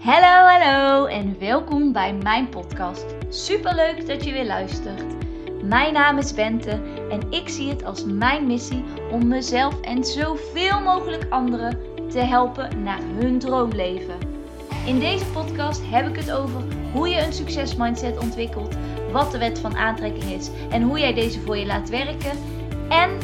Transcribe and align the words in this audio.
Hallo, 0.00 0.48
hallo 0.48 1.06
en 1.06 1.38
welkom 1.38 1.92
bij 1.92 2.14
mijn 2.14 2.48
podcast. 2.48 3.04
Superleuk 3.28 4.06
dat 4.06 4.24
je 4.24 4.32
weer 4.32 4.46
luistert. 4.46 5.04
Mijn 5.62 5.92
naam 5.92 6.18
is 6.18 6.34
Bente 6.34 6.80
en 7.10 7.20
ik 7.30 7.48
zie 7.48 7.68
het 7.68 7.84
als 7.84 8.04
mijn 8.04 8.46
missie 8.46 8.84
om 9.10 9.28
mezelf 9.28 9.80
en 9.80 10.04
zoveel 10.04 10.80
mogelijk 10.80 11.26
anderen 11.30 11.78
te 12.08 12.18
helpen 12.18 12.82
naar 12.82 13.00
hun 13.18 13.38
droomleven. 13.38 14.18
In 14.86 14.98
deze 14.98 15.26
podcast 15.26 15.80
heb 15.84 16.08
ik 16.08 16.16
het 16.16 16.30
over 16.30 16.62
hoe 16.92 17.08
je 17.08 17.20
een 17.20 17.32
succesmindset 17.32 18.18
ontwikkelt, 18.18 18.76
wat 19.12 19.32
de 19.32 19.38
wet 19.38 19.58
van 19.58 19.76
aantrekking 19.76 20.32
is 20.32 20.50
en 20.70 20.82
hoe 20.82 20.98
jij 20.98 21.14
deze 21.14 21.40
voor 21.40 21.56
je 21.56 21.66
laat 21.66 21.88
werken 21.88 22.38
en 22.88 23.18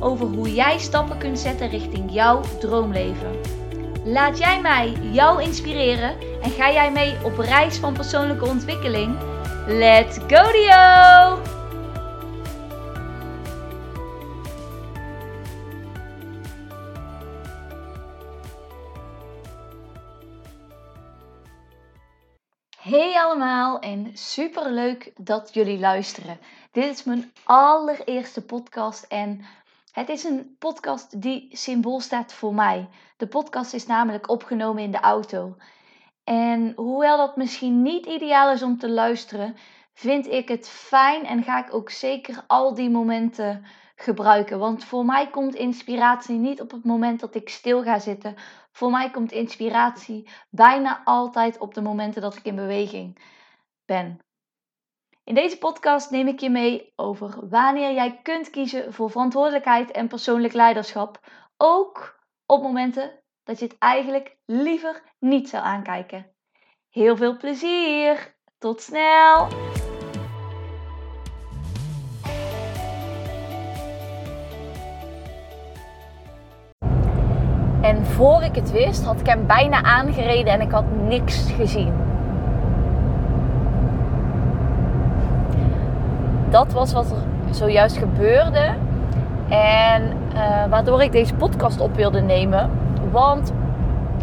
over 0.00 0.26
hoe 0.26 0.54
jij 0.54 0.78
stappen 0.78 1.18
kunt 1.18 1.38
zetten 1.38 1.68
richting 1.68 2.12
jouw 2.12 2.40
droomleven. 2.60 3.63
Laat 4.06 4.38
jij 4.38 4.60
mij 4.60 4.90
jou 4.90 5.42
inspireren 5.42 6.20
en 6.42 6.50
ga 6.50 6.72
jij 6.72 6.92
mee 6.92 7.24
op 7.24 7.38
reis 7.38 7.76
van 7.76 7.92
persoonlijke 7.94 8.44
ontwikkeling? 8.44 9.18
Let's 9.66 10.18
go 10.18 10.52
Dio! 10.52 11.42
Hey 22.78 23.14
allemaal 23.16 23.78
en 23.78 24.10
super 24.14 24.70
leuk 24.70 25.12
dat 25.16 25.54
jullie 25.54 25.78
luisteren. 25.78 26.38
Dit 26.72 26.84
is 26.84 27.04
mijn 27.04 27.32
allereerste 27.44 28.42
podcast 28.42 29.02
en 29.02 29.44
het 29.94 30.08
is 30.08 30.24
een 30.24 30.56
podcast 30.58 31.22
die 31.22 31.56
symbool 31.56 32.00
staat 32.00 32.32
voor 32.32 32.54
mij. 32.54 32.88
De 33.16 33.26
podcast 33.26 33.74
is 33.74 33.86
namelijk 33.86 34.28
opgenomen 34.28 34.82
in 34.82 34.90
de 34.90 35.00
auto. 35.00 35.56
En 36.24 36.72
hoewel 36.76 37.16
dat 37.16 37.36
misschien 37.36 37.82
niet 37.82 38.06
ideaal 38.06 38.52
is 38.52 38.62
om 38.62 38.78
te 38.78 38.90
luisteren, 38.90 39.56
vind 39.92 40.26
ik 40.26 40.48
het 40.48 40.68
fijn 40.68 41.26
en 41.26 41.42
ga 41.42 41.66
ik 41.66 41.74
ook 41.74 41.90
zeker 41.90 42.44
al 42.46 42.74
die 42.74 42.90
momenten 42.90 43.64
gebruiken. 43.96 44.58
Want 44.58 44.84
voor 44.84 45.04
mij 45.04 45.30
komt 45.30 45.54
inspiratie 45.54 46.38
niet 46.38 46.60
op 46.60 46.70
het 46.70 46.84
moment 46.84 47.20
dat 47.20 47.34
ik 47.34 47.48
stil 47.48 47.82
ga 47.82 47.98
zitten. 47.98 48.34
Voor 48.72 48.90
mij 48.90 49.10
komt 49.10 49.32
inspiratie 49.32 50.28
bijna 50.50 51.02
altijd 51.04 51.58
op 51.58 51.74
de 51.74 51.82
momenten 51.82 52.22
dat 52.22 52.36
ik 52.36 52.44
in 52.44 52.56
beweging 52.56 53.18
ben. 53.84 54.23
In 55.24 55.34
deze 55.34 55.58
podcast 55.58 56.10
neem 56.10 56.28
ik 56.28 56.40
je 56.40 56.50
mee 56.50 56.92
over 56.96 57.48
wanneer 57.48 57.92
jij 57.92 58.20
kunt 58.22 58.50
kiezen 58.50 58.92
voor 58.92 59.10
verantwoordelijkheid 59.10 59.90
en 59.90 60.08
persoonlijk 60.08 60.52
leiderschap. 60.52 61.20
Ook 61.56 62.20
op 62.46 62.62
momenten 62.62 63.20
dat 63.44 63.58
je 63.58 63.64
het 63.64 63.78
eigenlijk 63.78 64.36
liever 64.44 65.02
niet 65.18 65.48
zou 65.48 65.64
aankijken. 65.64 66.26
Heel 66.90 67.16
veel 67.16 67.36
plezier! 67.36 68.36
Tot 68.58 68.80
snel! 68.80 69.48
En 77.82 78.06
voor 78.06 78.42
ik 78.42 78.54
het 78.54 78.70
wist, 78.70 79.04
had 79.04 79.20
ik 79.20 79.26
hem 79.26 79.46
bijna 79.46 79.82
aangereden 79.82 80.52
en 80.52 80.60
ik 80.60 80.70
had 80.70 80.90
niks 80.90 81.50
gezien. 81.50 82.03
Dat 86.54 86.72
was 86.72 86.92
wat 86.92 87.10
er 87.10 87.54
zojuist 87.54 87.96
gebeurde. 87.96 88.74
En 89.48 90.02
uh, 90.34 90.64
waardoor 90.70 91.02
ik 91.02 91.12
deze 91.12 91.34
podcast 91.34 91.80
op 91.80 91.96
wilde 91.96 92.20
nemen. 92.20 92.70
Want 93.10 93.52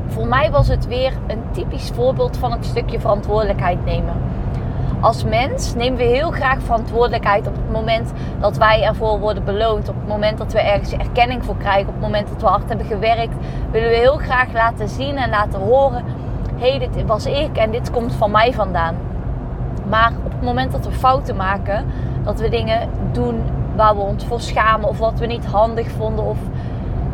voor 0.08 0.28
mij 0.28 0.52
was 0.52 0.68
het 0.68 0.88
weer 0.88 1.14
een 1.28 1.42
typisch 1.52 1.92
voorbeeld 1.94 2.38
van 2.38 2.52
een 2.52 2.64
stukje 2.64 3.00
verantwoordelijkheid 3.00 3.86
nemen. 3.86 4.14
Als 5.00 5.24
mens 5.24 5.76
nemen 5.76 5.98
we 5.98 6.04
heel 6.04 6.32
graag 6.32 6.62
verantwoordelijkheid 6.62 7.48
op 7.48 7.56
het 7.56 7.72
moment 7.72 8.12
dat 8.40 8.58
wij 8.58 8.84
ervoor 8.84 9.20
worden 9.20 9.44
beloond. 9.44 9.90
Op 9.90 9.96
het 9.96 10.08
moment 10.08 10.38
dat 10.38 10.54
we 10.54 10.60
ergens 10.60 10.92
erkenning 10.92 11.46
voor 11.46 11.58
krijgen. 11.58 11.88
Op 11.88 11.94
het 11.94 12.04
moment 12.04 12.28
dat 12.28 12.42
we 12.42 12.48
hard 12.48 12.68
hebben 12.68 12.86
gewerkt. 12.86 13.36
Willen 13.72 13.90
we 13.90 13.96
heel 13.96 14.18
graag 14.18 14.54
laten 14.54 14.90
zien 14.90 15.18
en 15.18 15.30
laten 15.30 15.60
horen. 15.60 16.04
Hé, 16.56 16.70
hey, 16.70 16.80
dit 16.80 17.06
was 17.06 17.26
ik 17.26 17.58
en 17.58 17.72
dit 17.72 17.92
komt 17.92 18.14
van 18.14 18.32
mij 18.32 18.54
vandaan. 18.54 18.96
Maar 19.90 20.12
op 20.26 20.32
het 20.32 20.42
moment 20.42 20.72
dat 20.72 20.86
we 20.86 20.92
fouten 20.92 21.36
maken, 21.36 21.86
dat 22.24 22.40
we 22.40 22.50
dingen 22.50 22.90
doen 23.12 23.44
waar 23.76 23.96
we 23.96 24.02
ons 24.02 24.26
voor 24.26 24.42
schamen 24.42 24.90
of 24.90 24.98
wat 24.98 25.20
we 25.20 25.26
niet 25.26 25.46
handig 25.46 25.92
vonden 25.92 26.26
of 26.26 26.38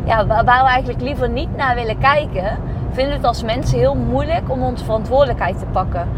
ja, 0.04 0.26
waar 0.26 0.44
we 0.44 0.68
eigenlijk 0.68 1.00
liever 1.00 1.28
niet 1.28 1.56
naar 1.56 1.74
willen 1.74 1.98
kijken, 1.98 2.58
vinden 2.90 3.12
we 3.12 3.18
het 3.18 3.24
als 3.24 3.42
mensen 3.42 3.78
heel 3.78 3.94
moeilijk 3.94 4.50
om 4.50 4.62
onze 4.62 4.84
verantwoordelijkheid 4.84 5.58
te 5.58 5.66
pakken. 5.66 6.08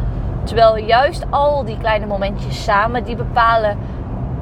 Terwijl 0.42 0.76
juist 0.76 1.26
al 1.30 1.64
die 1.64 1.78
kleine 1.78 2.06
momentjes 2.06 2.64
samen, 2.64 3.04
die 3.04 3.16
bepalen 3.16 3.76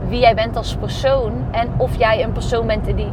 wie 0.08 0.20
jij 0.20 0.34
bent 0.34 0.56
als 0.56 0.76
persoon. 0.76 1.32
En 1.50 1.68
of 1.76 1.98
jij 1.98 2.22
een 2.22 2.32
persoon 2.32 2.66
bent 2.66 2.84
die 2.84 3.12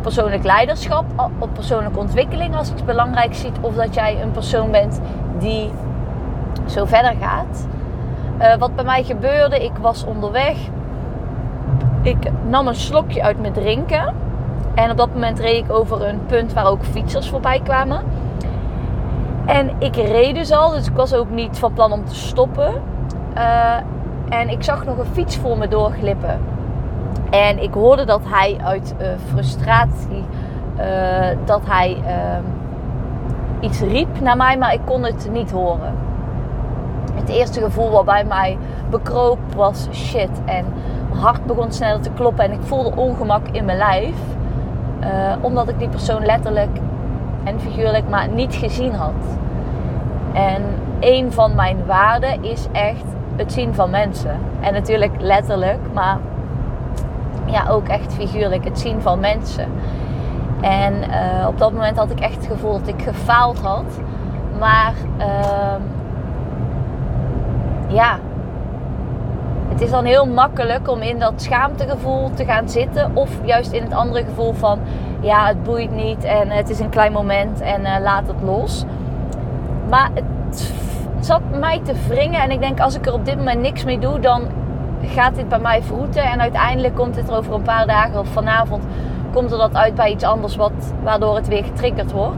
persoonlijk 0.00 0.44
leiderschap, 0.44 1.04
op 1.38 1.48
persoonlijke 1.54 1.98
ontwikkeling 1.98 2.56
als 2.56 2.70
iets 2.70 2.84
belangrijks 2.84 3.40
ziet. 3.40 3.58
Of 3.60 3.74
dat 3.74 3.94
jij 3.94 4.22
een 4.22 4.30
persoon 4.30 4.70
bent 4.70 5.00
die 5.38 5.70
zo 6.66 6.84
verder 6.84 7.14
gaat. 7.20 7.66
Uh, 8.40 8.54
wat 8.54 8.74
bij 8.74 8.84
mij 8.84 9.02
gebeurde, 9.02 9.64
ik 9.64 9.72
was 9.80 10.04
onderweg. 10.04 10.56
Ik 12.06 12.30
nam 12.48 12.66
een 12.66 12.74
slokje 12.74 13.22
uit 13.22 13.40
mijn 13.40 13.52
drinken. 13.52 14.14
En 14.74 14.90
op 14.90 14.96
dat 14.96 15.12
moment 15.12 15.38
reed 15.38 15.64
ik 15.64 15.72
over 15.72 16.08
een 16.08 16.26
punt 16.26 16.52
waar 16.52 16.66
ook 16.66 16.84
fietsers 16.84 17.28
voorbij 17.28 17.60
kwamen. 17.60 18.00
En 19.46 19.70
ik 19.78 19.96
reed 19.96 20.34
dus 20.34 20.52
al, 20.52 20.70
dus 20.70 20.86
ik 20.86 20.96
was 20.96 21.14
ook 21.14 21.30
niet 21.30 21.58
van 21.58 21.72
plan 21.72 21.92
om 21.92 22.04
te 22.04 22.14
stoppen. 22.14 22.72
Uh, 23.36 23.76
en 24.28 24.48
ik 24.48 24.62
zag 24.62 24.84
nog 24.84 24.98
een 24.98 25.12
fiets 25.12 25.36
voor 25.36 25.58
me 25.58 25.68
doorglippen. 25.68 26.40
En 27.30 27.62
ik 27.62 27.74
hoorde 27.74 28.04
dat 28.04 28.22
hij 28.24 28.56
uit 28.62 28.94
uh, 29.00 29.08
frustratie, 29.32 30.24
uh, 30.78 31.26
dat 31.44 31.60
hij 31.66 31.96
ehm, 32.06 32.44
iets 33.60 33.80
riep 33.80 34.20
naar 34.20 34.36
mij, 34.36 34.58
maar 34.58 34.72
ik 34.72 34.80
kon 34.84 35.02
het 35.02 35.28
niet 35.32 35.50
horen. 35.50 35.94
Het 37.14 37.28
eerste 37.28 37.60
gevoel 37.60 37.90
wat 37.90 38.04
bij 38.04 38.24
mij 38.24 38.58
bekroop 38.90 39.38
was 39.56 39.88
shit. 39.92 40.30
En 40.44 40.64
hart 41.16 41.46
begon 41.46 41.72
sneller 41.72 42.00
te 42.00 42.10
kloppen 42.10 42.44
en 42.44 42.52
ik 42.52 42.62
voelde 42.62 42.96
ongemak 42.96 43.48
in 43.52 43.64
mijn 43.64 43.78
lijf. 43.78 44.14
omdat 45.40 45.68
ik 45.68 45.78
die 45.78 45.88
persoon 45.88 46.24
letterlijk 46.24 46.78
en 47.44 47.60
figuurlijk 47.60 48.08
maar 48.08 48.28
niet 48.28 48.54
gezien 48.54 48.94
had. 48.94 49.38
En 50.32 50.62
een 51.00 51.32
van 51.32 51.54
mijn 51.54 51.86
waarden 51.86 52.44
is 52.44 52.66
echt 52.72 53.04
het 53.36 53.52
zien 53.52 53.74
van 53.74 53.90
mensen. 53.90 54.38
En 54.60 54.72
natuurlijk 54.72 55.12
letterlijk, 55.18 55.80
maar 55.92 56.18
ja, 57.44 57.68
ook 57.68 57.88
echt 57.88 58.14
figuurlijk 58.14 58.64
het 58.64 58.78
zien 58.78 59.00
van 59.00 59.20
mensen. 59.20 59.68
En 60.60 60.94
uh, 60.94 61.46
op 61.48 61.58
dat 61.58 61.72
moment 61.72 61.96
had 61.96 62.10
ik 62.10 62.20
echt 62.20 62.36
het 62.36 62.46
gevoel 62.46 62.72
dat 62.72 62.88
ik 62.88 63.02
gefaald 63.02 63.58
had. 63.60 64.00
Maar 64.58 64.92
uh, 65.18 65.74
ja, 67.88 68.18
het 69.76 69.84
is 69.84 69.90
dan 69.90 70.04
heel 70.04 70.26
makkelijk 70.26 70.88
om 70.88 71.02
in 71.02 71.18
dat 71.18 71.42
schaamtegevoel 71.42 72.30
te 72.34 72.44
gaan 72.44 72.68
zitten. 72.68 73.10
Of 73.14 73.30
juist 73.44 73.72
in 73.72 73.82
het 73.82 73.92
andere 73.92 74.24
gevoel 74.24 74.52
van 74.52 74.78
ja, 75.20 75.46
het 75.46 75.62
boeit 75.62 75.90
niet 75.90 76.24
en 76.24 76.50
het 76.50 76.70
is 76.70 76.78
een 76.78 76.88
klein 76.88 77.12
moment 77.12 77.60
en 77.60 77.80
uh, 77.80 77.96
laat 78.02 78.26
het 78.26 78.42
los. 78.42 78.84
Maar 79.88 80.10
het 80.14 80.72
zat 81.20 81.40
mij 81.60 81.80
te 81.84 81.92
wringen. 82.08 82.40
En 82.40 82.50
ik 82.50 82.60
denk, 82.60 82.80
als 82.80 82.94
ik 82.94 83.06
er 83.06 83.12
op 83.12 83.24
dit 83.24 83.36
moment 83.36 83.60
niks 83.60 83.84
mee 83.84 83.98
doe, 83.98 84.20
dan 84.20 84.42
gaat 85.02 85.34
dit 85.34 85.48
bij 85.48 85.58
mij 85.58 85.82
vroeten. 85.82 86.22
En 86.22 86.40
uiteindelijk 86.40 86.94
komt 86.94 87.14
dit 87.14 87.28
er 87.28 87.36
over 87.36 87.54
een 87.54 87.62
paar 87.62 87.86
dagen 87.86 88.20
of 88.20 88.28
vanavond 88.28 88.84
komt 89.32 89.52
er 89.52 89.58
dat 89.58 89.74
uit 89.74 89.94
bij 89.94 90.10
iets 90.10 90.24
anders, 90.24 90.56
wat, 90.56 90.72
waardoor 91.02 91.34
het 91.34 91.48
weer 91.48 91.64
getriggerd 91.64 92.12
wordt. 92.12 92.36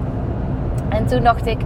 En 0.88 1.06
toen 1.06 1.22
dacht 1.22 1.47
ik, 1.47 1.59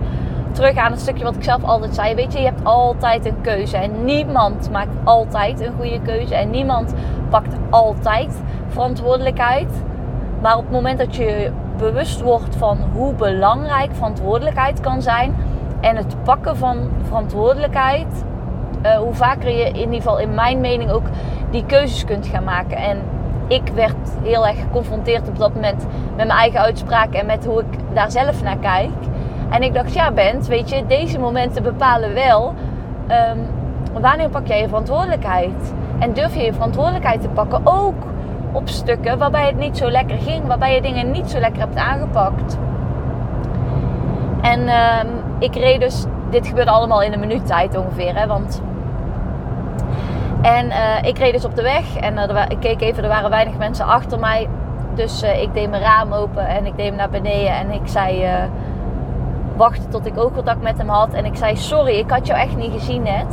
terug 0.52 0.76
aan 0.76 0.90
het 0.90 1.00
stukje 1.00 1.24
wat 1.24 1.36
ik 1.36 1.44
zelf 1.44 1.64
altijd 1.64 1.94
zei. 1.94 2.14
Weet 2.14 2.32
je, 2.32 2.38
je 2.38 2.44
hebt 2.44 2.64
altijd 2.64 3.26
een 3.26 3.40
keuze. 3.40 3.76
En 3.76 4.04
niemand 4.04 4.70
maakt 4.70 4.94
altijd 5.04 5.60
een 5.60 5.72
goede 5.76 6.00
keuze. 6.00 6.34
En 6.34 6.50
niemand 6.50 6.94
pakt 7.28 7.56
altijd 7.70 8.42
verantwoordelijkheid. 8.68 9.82
Maar 10.40 10.56
op 10.56 10.62
het 10.62 10.72
moment 10.72 10.98
dat 10.98 11.16
je 11.16 11.50
bewust 11.76 12.20
wordt 12.20 12.56
van 12.56 12.78
hoe 12.92 13.14
belangrijk 13.14 13.94
verantwoordelijkheid 13.94 14.80
kan 14.80 15.02
zijn. 15.02 15.34
En 15.80 15.96
het 15.96 16.22
pakken 16.24 16.56
van 16.56 16.90
verantwoordelijkheid. 17.02 18.24
Uh, 18.86 18.96
hoe 18.96 19.14
vaker 19.14 19.50
je 19.50 19.64
in 19.64 19.76
ieder 19.76 19.94
geval 19.94 20.18
in 20.18 20.34
mijn 20.34 20.60
mening 20.60 20.90
ook 20.90 21.06
die 21.50 21.66
keuzes 21.66 22.04
kunt 22.04 22.26
gaan 22.26 22.44
maken. 22.44 22.76
En 22.76 22.98
ik 23.46 23.68
werd 23.74 23.96
heel 24.22 24.46
erg 24.46 24.60
geconfronteerd 24.60 25.28
op 25.28 25.38
dat 25.38 25.54
moment 25.54 25.86
met 26.16 26.26
mijn 26.26 26.38
eigen 26.38 26.60
uitspraak 26.60 27.12
en 27.12 27.26
met 27.26 27.44
hoe 27.44 27.60
ik 27.60 27.94
daar 27.94 28.10
zelf 28.10 28.42
naar 28.42 28.56
kijk. 28.56 28.90
En 29.52 29.62
ik 29.62 29.74
dacht, 29.74 29.94
ja 29.94 30.12
Bent, 30.12 30.46
weet 30.46 30.70
je, 30.70 30.86
deze 30.86 31.18
momenten 31.18 31.62
bepalen 31.62 32.14
wel 32.14 32.54
um, 33.08 33.46
wanneer 34.00 34.28
pak 34.28 34.46
jij 34.46 34.60
je 34.60 34.68
verantwoordelijkheid. 34.68 35.74
En 35.98 36.12
durf 36.12 36.34
je 36.34 36.42
je 36.42 36.52
verantwoordelijkheid 36.52 37.20
te 37.20 37.28
pakken, 37.28 37.60
ook 37.64 38.04
op 38.52 38.68
stukken 38.68 39.18
waarbij 39.18 39.46
het 39.46 39.56
niet 39.56 39.76
zo 39.76 39.90
lekker 39.90 40.16
ging, 40.16 40.46
waarbij 40.46 40.74
je 40.74 40.80
dingen 40.80 41.10
niet 41.10 41.30
zo 41.30 41.38
lekker 41.38 41.60
hebt 41.60 41.76
aangepakt. 41.76 42.58
En 44.42 44.60
um, 44.60 45.08
ik 45.38 45.54
reed 45.54 45.80
dus 45.80 46.04
dit 46.30 46.46
gebeurde 46.46 46.70
allemaal 46.70 47.02
in 47.02 47.12
een 47.12 47.20
minuut 47.20 47.46
tijd 47.46 47.76
ongeveer. 47.76 48.18
Hè, 48.18 48.26
want... 48.26 48.62
En 50.42 50.66
uh, 50.66 51.02
ik 51.02 51.18
reed 51.18 51.32
dus 51.32 51.44
op 51.44 51.56
de 51.56 51.62
weg 51.62 51.96
en 51.96 52.14
uh, 52.14 52.44
ik 52.48 52.60
keek 52.60 52.80
even, 52.80 53.02
er 53.02 53.08
waren 53.08 53.30
weinig 53.30 53.56
mensen 53.58 53.86
achter 53.86 54.18
mij. 54.18 54.48
Dus 54.94 55.22
uh, 55.22 55.42
ik 55.42 55.54
deed 55.54 55.70
mijn 55.70 55.82
raam 55.82 56.12
open 56.12 56.46
en 56.46 56.66
ik 56.66 56.76
deed 56.76 56.86
hem 56.86 56.96
naar 56.96 57.10
beneden 57.10 57.54
en 57.54 57.70
ik 57.70 57.86
zei 57.88 58.26
wachten 59.56 59.90
tot 59.90 60.06
ik 60.06 60.18
oogcontact 60.18 60.62
met 60.62 60.78
hem 60.78 60.88
had. 60.88 61.12
En 61.12 61.24
ik 61.24 61.36
zei 61.36 61.56
sorry, 61.56 61.94
ik 61.94 62.10
had 62.10 62.26
jou 62.26 62.40
echt 62.40 62.56
niet 62.56 62.72
gezien 62.72 63.02
net. 63.02 63.26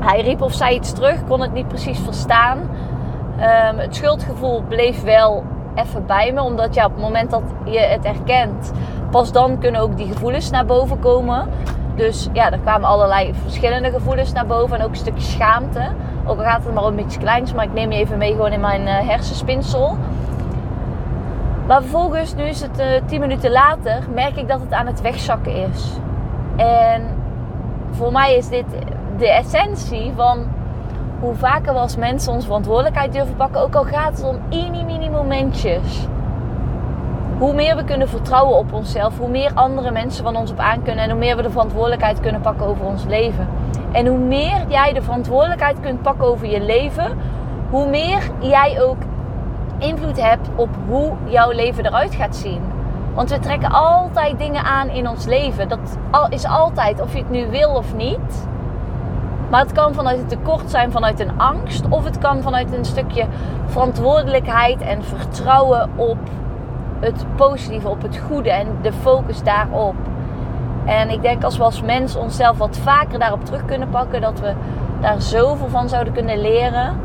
Hij 0.00 0.20
riep 0.20 0.42
of 0.42 0.52
zei 0.52 0.74
iets 0.74 0.92
terug, 0.92 1.24
kon 1.28 1.40
het 1.40 1.52
niet 1.52 1.68
precies 1.68 1.98
verstaan. 1.98 2.58
Um, 2.58 3.78
het 3.78 3.96
schuldgevoel 3.96 4.62
bleef 4.68 5.02
wel 5.02 5.44
even 5.74 6.06
bij 6.06 6.32
me. 6.32 6.42
Omdat 6.42 6.74
ja, 6.74 6.84
op 6.84 6.92
het 6.92 7.00
moment 7.00 7.30
dat 7.30 7.42
je 7.64 7.78
het 7.78 8.04
herkent, 8.04 8.72
pas 9.10 9.32
dan 9.32 9.58
kunnen 9.58 9.80
ook 9.80 9.96
die 9.96 10.12
gevoelens 10.12 10.50
naar 10.50 10.64
boven 10.64 10.98
komen. 10.98 11.48
Dus 11.94 12.28
ja, 12.32 12.52
er 12.52 12.58
kwamen 12.58 12.88
allerlei 12.88 13.34
verschillende 13.42 13.90
gevoelens 13.90 14.32
naar 14.32 14.46
boven. 14.46 14.78
En 14.78 14.84
ook 14.84 14.90
een 14.90 14.96
stukje 14.96 15.22
schaamte. 15.22 15.88
Ook 16.26 16.38
al 16.38 16.44
gaat 16.44 16.64
het 16.64 16.74
maar 16.74 16.84
om 16.84 16.98
iets 16.98 17.18
kleins. 17.18 17.54
Maar 17.54 17.64
ik 17.64 17.72
neem 17.72 17.92
je 17.92 17.98
even 17.98 18.18
mee 18.18 18.30
gewoon 18.32 18.52
in 18.52 18.60
mijn 18.60 18.82
uh, 18.82 19.08
hersenspinsel. 19.08 19.96
Maar 21.68 21.80
vervolgens, 21.80 22.34
nu 22.34 22.42
is 22.42 22.60
het 22.60 22.80
uh, 22.80 22.86
tien 23.06 23.20
minuten 23.20 23.50
later, 23.50 24.02
merk 24.14 24.36
ik 24.36 24.48
dat 24.48 24.60
het 24.60 24.72
aan 24.72 24.86
het 24.86 25.00
wegzakken 25.00 25.52
is. 25.52 25.92
En 26.56 27.02
voor 27.90 28.12
mij 28.12 28.36
is 28.36 28.48
dit 28.48 28.64
de 29.18 29.30
essentie 29.30 30.12
van 30.16 30.46
hoe 31.20 31.34
vaker 31.34 31.72
we 31.72 31.78
als 31.78 31.96
mensen 31.96 32.32
onze 32.32 32.46
verantwoordelijkheid 32.46 33.12
durven 33.12 33.36
pakken, 33.36 33.60
ook 33.60 33.74
al 33.74 33.84
gaat 33.84 34.16
het 34.16 34.24
om 34.24 34.38
mini 34.48 34.84
mini 34.84 35.10
momentjes. 35.10 36.06
Hoe 37.38 37.54
meer 37.54 37.76
we 37.76 37.84
kunnen 37.84 38.08
vertrouwen 38.08 38.56
op 38.56 38.72
onszelf, 38.72 39.18
hoe 39.18 39.28
meer 39.28 39.50
andere 39.54 39.90
mensen 39.90 40.24
van 40.24 40.36
ons 40.36 40.50
op 40.50 40.58
aan 40.58 40.82
kunnen 40.82 41.04
en 41.04 41.10
hoe 41.10 41.18
meer 41.18 41.36
we 41.36 41.42
de 41.42 41.50
verantwoordelijkheid 41.50 42.20
kunnen 42.20 42.40
pakken 42.40 42.66
over 42.66 42.84
ons 42.84 43.04
leven. 43.04 43.48
En 43.92 44.06
hoe 44.06 44.18
meer 44.18 44.64
jij 44.68 44.92
de 44.92 45.02
verantwoordelijkheid 45.02 45.80
kunt 45.80 46.02
pakken 46.02 46.26
over 46.26 46.46
je 46.46 46.60
leven, 46.60 47.18
hoe 47.70 47.88
meer 47.88 48.30
jij 48.40 48.82
ook 48.82 48.98
invloed 49.78 50.22
hebt 50.22 50.48
op 50.54 50.68
hoe 50.88 51.12
jouw 51.24 51.50
leven 51.50 51.86
eruit 51.86 52.14
gaat 52.14 52.36
zien. 52.36 52.62
Want 53.14 53.30
we 53.30 53.38
trekken 53.38 53.70
altijd 53.70 54.38
dingen 54.38 54.64
aan 54.64 54.88
in 54.88 55.08
ons 55.08 55.24
leven. 55.24 55.68
Dat 55.68 55.98
is 56.28 56.44
altijd, 56.44 57.00
of 57.00 57.12
je 57.12 57.18
het 57.18 57.30
nu 57.30 57.46
wil 57.50 57.70
of 57.70 57.94
niet. 57.94 58.48
Maar 59.50 59.60
het 59.60 59.72
kan 59.72 59.94
vanuit 59.94 60.18
het 60.18 60.28
tekort 60.28 60.70
zijn, 60.70 60.92
vanuit 60.92 61.20
een 61.20 61.38
angst. 61.38 61.88
Of 61.88 62.04
het 62.04 62.18
kan 62.18 62.42
vanuit 62.42 62.72
een 62.72 62.84
stukje 62.84 63.26
verantwoordelijkheid 63.66 64.80
en 64.80 65.04
vertrouwen 65.04 65.90
op 65.96 66.18
het 67.00 67.24
positieve, 67.36 67.88
op 67.88 68.02
het 68.02 68.16
goede 68.28 68.50
en 68.50 68.66
de 68.82 68.92
focus 68.92 69.42
daarop. 69.42 69.94
En 70.84 71.10
ik 71.10 71.22
denk 71.22 71.44
als 71.44 71.56
we 71.56 71.62
als 71.62 71.82
mens 71.82 72.16
onszelf 72.16 72.58
wat 72.58 72.78
vaker 72.78 73.18
daarop 73.18 73.44
terug 73.44 73.64
kunnen 73.64 73.88
pakken, 73.88 74.20
dat 74.20 74.40
we 74.40 74.52
daar 75.00 75.22
zoveel 75.22 75.68
van 75.68 75.88
zouden 75.88 76.12
kunnen 76.12 76.40
leren. 76.40 77.00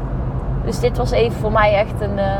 Dus 0.65 0.79
dit 0.79 0.97
was 0.97 1.11
even 1.11 1.39
voor 1.39 1.51
mij 1.51 1.73
echt 1.73 2.01
een 2.01 2.17
uh, 2.17 2.37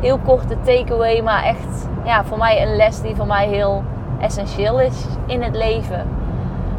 heel 0.00 0.18
korte 0.18 0.56
takeaway, 0.64 1.22
maar 1.22 1.42
echt 1.44 1.88
ja, 2.04 2.24
voor 2.24 2.38
mij 2.38 2.62
een 2.62 2.76
les 2.76 3.00
die 3.00 3.16
voor 3.16 3.26
mij 3.26 3.48
heel 3.48 3.84
essentieel 4.20 4.80
is 4.80 5.04
in 5.26 5.42
het 5.42 5.56
leven. 5.56 6.06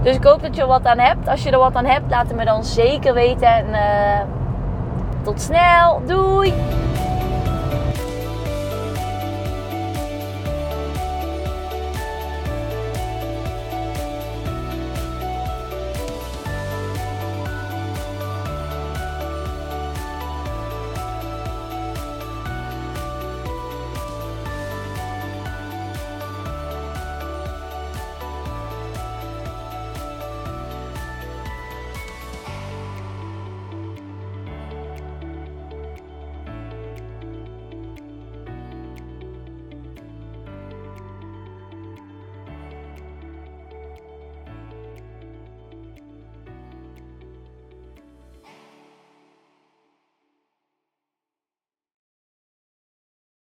Dus 0.01 0.15
ik 0.15 0.23
hoop 0.23 0.41
dat 0.41 0.55
je 0.55 0.61
er 0.61 0.67
wat 0.67 0.85
aan 0.85 0.99
hebt. 0.99 1.27
Als 1.27 1.43
je 1.43 1.51
er 1.51 1.59
wat 1.59 1.75
aan 1.75 1.85
hebt, 1.85 2.09
laat 2.09 2.27
het 2.27 2.35
me 2.35 2.45
dan 2.45 2.63
zeker 2.63 3.13
weten. 3.13 3.47
En 3.47 3.67
uh, 3.67 4.19
tot 5.23 5.41
snel. 5.41 6.01
Doei! 6.05 6.53